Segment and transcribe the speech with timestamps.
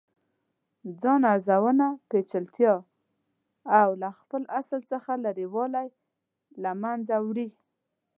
[1.01, 2.73] ځان ارزونه پیچلتیا
[3.81, 5.87] او له خپل اصل څخه لرې والې
[6.63, 7.49] له منځه وړي.